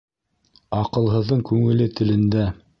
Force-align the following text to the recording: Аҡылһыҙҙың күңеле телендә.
Аҡылһыҙҙың 0.77 1.45
күңеле 1.53 1.91
телендә. 2.01 2.51